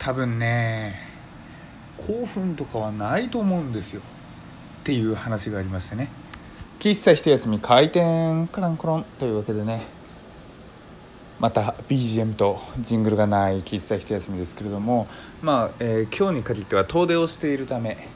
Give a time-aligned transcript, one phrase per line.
[0.00, 0.98] 多分ね
[1.98, 4.00] 興奮とかはないと思うんですよ。
[4.80, 6.10] っていう話がありましてね。
[6.78, 9.04] 喫茶一休み開店カランコロン。
[9.18, 9.82] というわけでね。
[11.38, 15.06] また BGM とジングルがない喫茶一休みですけれども。
[15.42, 18.08] まあ、えー、今日に限っては遠出をしているため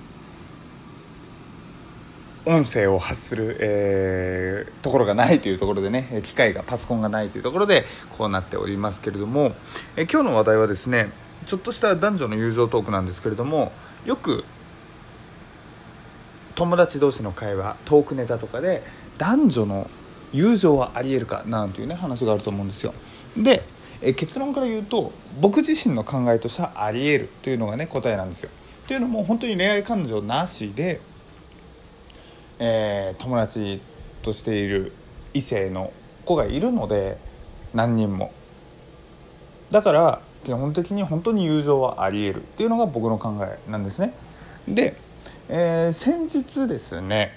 [2.47, 6.23] 音声を発する、えー、ところがないというところでね。
[6.23, 7.85] 機械がパソコンがないというところで
[8.17, 9.55] こうなっておりますけれども、
[9.97, 11.13] えー、今日の話題はですね
[11.47, 13.73] ちょっとした男女の友情トークなんですけれども
[14.05, 14.45] よく
[16.55, 18.83] 友達同士の会話トークネタとかで
[19.19, 19.91] 男女の
[20.33, 22.93] 友情はありえるかなんていうね話があると思うんですよ。
[23.37, 23.63] で
[24.01, 28.51] え結論から言うと僕自身の考えとしてはありえるというのがね答えなんですよ。
[28.87, 31.01] というのも本当に恋愛感情なしで
[32.59, 33.81] えー、友達
[34.23, 34.93] としている
[35.33, 35.93] 異性の
[36.25, 37.19] 子がいるので
[37.73, 38.33] 何人も。
[39.71, 44.15] だから基本的に本当に友情はありえるっていうのが僕の考えなんですね。
[44.69, 44.97] で、
[45.49, 47.37] えー、先日ですね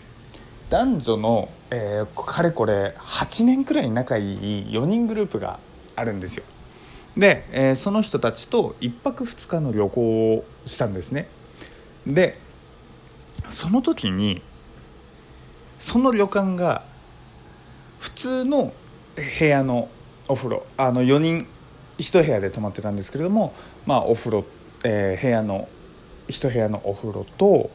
[0.70, 5.60] 男女の、えー、かれこれ8年くらい仲いい4人グループが
[5.96, 6.44] あるんですよ。
[7.16, 11.28] で、えー、その人たちと1泊2日の旅行をしたんですね。
[12.06, 12.38] で
[13.50, 14.42] その時に
[15.80, 16.84] その旅館が
[18.00, 18.74] 普通の
[19.40, 19.90] 部屋の
[20.28, 21.48] お風呂あの4人
[21.98, 23.54] 1部屋で泊まってたんですけれども、
[23.86, 24.46] まあ、お風呂、
[24.84, 25.68] えー、部屋の
[26.28, 27.70] 1部屋のお風呂と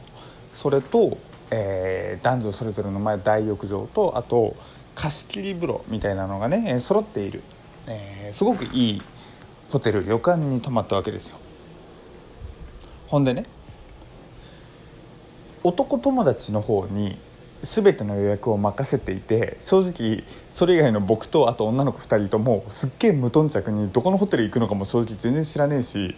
[0.53, 1.17] それと、
[1.51, 4.55] えー、男女それぞれの前大浴場とあと
[4.95, 7.41] 貸し切り風呂みたいなのがね揃っている、
[7.87, 9.01] えー、すごくいい
[9.71, 11.37] ホテル旅館に泊まったわけですよ。
[13.07, 13.45] ほんでね
[15.63, 17.17] 男友達の方に
[17.63, 26.15] 全ての予約を任せていて正直それ以外の僕とあと女の子2人ともすっげえ無頓着にどこのホテル行くのかも正直全然知らねえし、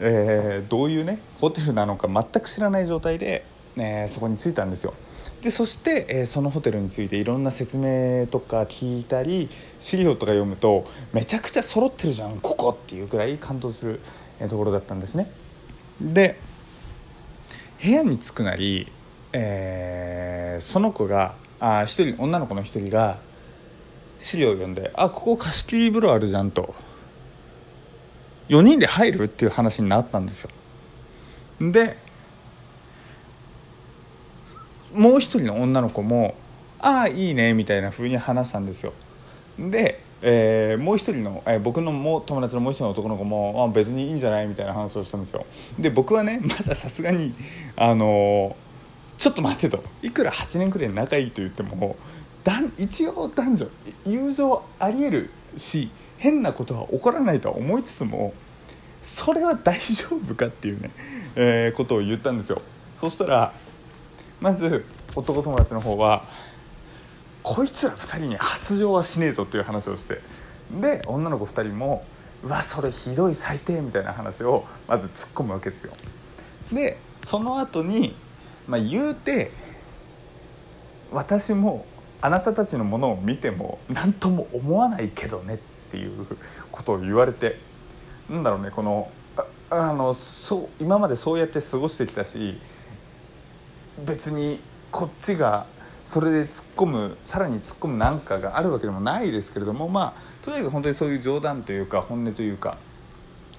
[0.00, 3.44] えー、どういうねホテルなのか全く知らない状態で、
[3.76, 4.94] えー、そこに着いたんですよ。
[5.40, 9.48] でそして、えー、そのホテルについていろんな説明とか聞いたり
[9.80, 14.00] 資料とか読むとめちゃくちゃ揃ってるじゃんここっていうくらい感動する、
[14.48, 15.30] ところだったんですね。
[16.00, 16.38] で
[17.82, 18.92] 部屋に着くなり
[19.32, 23.18] えー、その子があ一人女の子の一人が
[24.18, 26.74] 資料を読んで「あここ貸し切り風呂あるじゃん」と。
[28.48, 30.50] 4人で入るっていう話になったんですよ。
[31.60, 31.96] で
[34.92, 36.34] もう一人の女の子も
[36.78, 38.92] 「ああいいね」みたいな風に話したんですよ。
[39.58, 45.46] で、えー、もう一人の、えー、僕のも友達のもう一人の男の子も「あ別にいいんじゃない?」みたいな話をしたんですよ。
[45.78, 47.34] で僕はねまださすがに
[47.76, 48.71] あのー
[49.22, 49.84] ちょっと待ってと。
[50.02, 51.94] いくら8年くらい仲いいと言っても
[52.76, 53.68] 一応男女
[54.04, 58.34] 友情ありえるし変なことは起こらないとは思いつつも
[59.00, 60.90] それは大丈夫かっていうね、
[61.36, 62.62] えー、ことを言ったんですよ。
[62.96, 63.52] そしたら
[64.40, 64.84] まず
[65.14, 66.28] 男友達の方は
[67.44, 70.20] こいつら2人に発情はしねえぞっていう話をして
[70.80, 72.04] で女の子2人も
[72.42, 75.92] うわそれひどい最低みたいな話をまず突っ込むわけですよ。
[76.72, 78.16] でその後に
[78.66, 79.50] まあ、言うて
[81.10, 81.84] 私も
[82.20, 85.58] あなたたちのものを見ても何とも思わないけどねっ
[85.90, 86.26] ていう
[86.70, 87.58] ことを言われて
[88.30, 89.10] なんだろうねこの
[89.70, 92.58] あのそう今までそうやって過ごしてきたし
[94.04, 95.66] 別にこっちが
[96.04, 102.76] それで突っ込むさらに突っ込むなんかがあるわけでもないですけれどもまあとにかく本当にそういう冗談というか本音というか、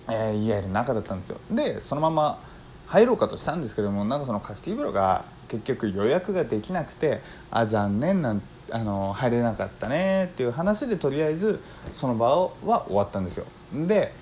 [0.08, 1.40] えー、言い合える仲だったんですよ。
[1.52, 2.40] でそのまま
[2.88, 7.21] 入ろうかとしたんですけどもなんかその貸し切り風呂が結局予約ができなくて
[7.51, 11.61] あ残念なんあの入れなかったねっていう話でとりあえず
[11.93, 12.27] その場
[12.66, 13.45] は終わったんですよ。
[13.73, 14.13] で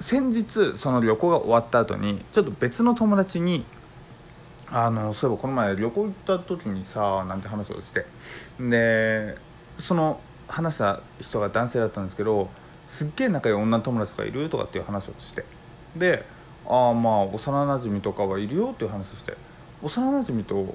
[0.00, 3.64] 先日その旅行が終わった後にちょっと別の友達に
[4.68, 8.06] あのそういえばこの前旅行行った時にさなんて話をして
[8.58, 9.36] で
[9.78, 12.48] その話した人が男性だったんですけど
[12.86, 15.44] すっげえ仲良い女友達がいるとかっていう話をして
[15.96, 16.24] で
[16.66, 19.36] ああまあ幼なじみとかはいるよっていう話して。
[19.82, 20.74] 幼なじみと、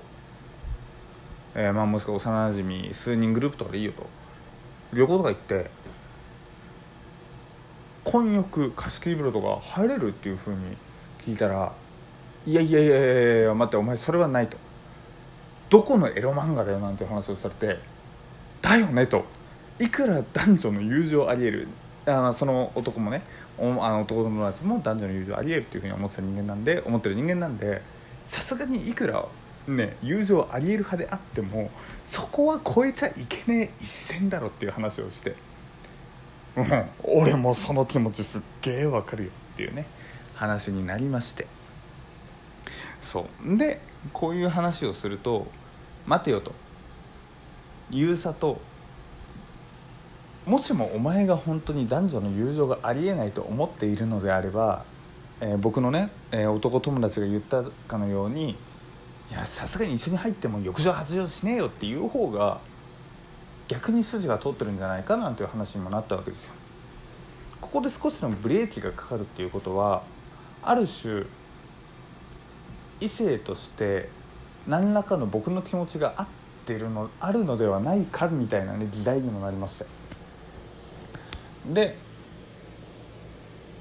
[1.56, 4.06] えー、まあもしくは幼なじみ数人グループとかでいいよと。
[4.94, 5.70] 旅行とか行って
[8.04, 10.78] 混浴貸し切り風呂とか入れるっていうふうに
[11.20, 11.74] 聞いたら
[12.48, 14.58] いやいやいやいや待ってお前それはないと。
[15.70, 17.80] どこのエロ漫画だよなんて話をされて
[18.62, 19.26] だよねと。
[19.80, 21.68] いくら男女の友情ありえる
[22.12, 23.22] あその男もね
[23.58, 27.82] あの男友達も男女の友情ありえるっていうふうに思ってた人間なんで思ってる人間なんで
[28.26, 29.26] さすがにいくら
[29.68, 31.70] ね友情ありえる派であっても
[32.04, 35.36] そこは超えちゃいけねえ一線だろっていう話をして、
[36.56, 39.86] うん、俺もその気持ちすっげえわかるよっていうね
[40.36, 41.48] 話になりまして。
[43.02, 43.58] そう。
[43.58, 43.80] で
[44.14, 45.48] こういう話をすると
[46.06, 46.54] 「待てよ」と
[47.92, 48.62] 「ゆうさと
[50.50, 54.84] もしもお前が本当に男女の友情がありえないと思っているのであれば、
[55.42, 58.58] えー、僕のね、えー、男友達が言ったかのように
[59.30, 62.62] いやさすがに一緒に入っても浴場発情しねえよっていう方が
[63.68, 66.54] 逆に筋が通ってるんじゃないかなんていう話にもなったわけですよ。
[67.62, 70.02] ここで少しのブレーキがかかるっていうことは
[70.64, 71.26] ある種
[73.00, 74.10] 異性として
[74.68, 76.28] 何らかの僕の気持ちが合っ
[76.66, 79.99] てるのあるのではないかみたいなね時代にもなりました
[81.66, 81.96] で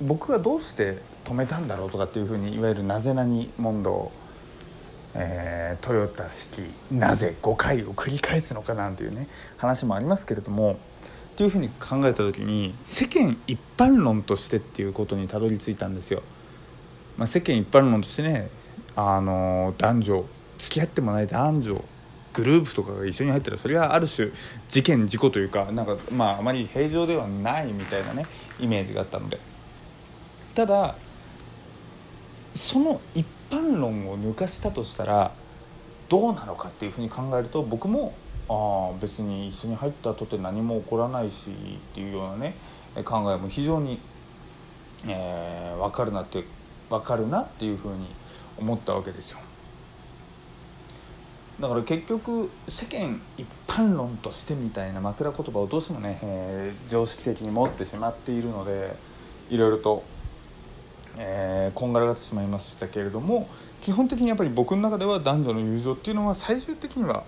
[0.00, 4.12] 僕がどうして止めたんだろうとかっていうふうにいわゆるなぜなに問答、
[5.14, 10.78] えー、トヨタ式なぜ5回を繰り返すのかなんていうね話もありますけれども
[11.32, 16.22] っていうふうに考えた時に世間一般論としてっていうことにたどり着いたんですよ。
[17.16, 18.48] まあ、世間一般論としてね
[18.96, 20.25] あの男女
[20.58, 21.84] 付き合ってもない男女
[22.38, 24.29] グループとかが一緒に入ったらそれはある種
[24.69, 28.26] 事件事故というかなんかまああまり平常ではないみたいなね
[28.61, 29.40] イメージがあったので
[30.55, 30.94] ただ
[32.55, 35.32] その一般論を抜かしたとしたら
[36.08, 38.14] どうなのかっていうふうに考えると僕も
[38.49, 42.55] ああ別に一緒に入ったとて何も起こらないしっていうようなね
[43.05, 43.99] 考えも非常に、
[45.06, 46.44] えー、分かるなって
[46.88, 48.06] 分かるなっていうふうに
[48.56, 49.40] 思ったわけですよ。
[51.60, 58.94] だから結局世間一般論としてみたいな枕言葉をどうしてもね、えー、常識的に持ってしまっているので
[59.50, 60.05] いろいろと、
[61.16, 63.49] えー、こんがらがってしまいましたけれども
[63.81, 67.25] 基本的にやっぱり僕の中では男女の友情っていうのは最終的には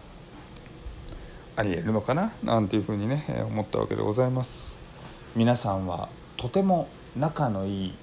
[1.56, 4.78] ありえるのかななんていうふうにね思ったわけでございます。
[5.34, 7.94] 皆さんはとても仲のいい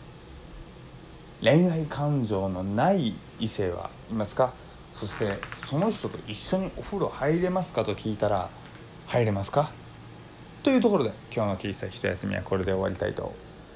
[1.42, 4.54] 恋愛感情のない異性はいますか？
[5.00, 8.50] そしてその人と一緒にお風呂入れますかと聞いたら
[9.06, 9.72] 入れますか？
[10.64, 13.36] というところで今日の小さい一休みはこれで終わりたいと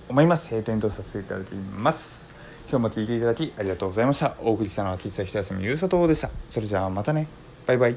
[0.09, 0.49] 思います。
[0.49, 2.33] 閉店とさせていただきます。
[2.69, 4.35] 今日も聴いていただきありがとうございました。
[4.39, 6.31] お送りしたのは喫茶一休みゆうさとでした。
[6.49, 7.27] それじゃあまたね。
[7.67, 7.95] バイバイ。